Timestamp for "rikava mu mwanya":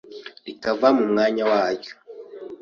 0.45-1.43